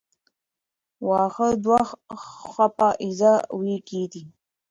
[1.07, 1.79] واښه دوه
[2.53, 4.23] څپه ایزه وییکي دي.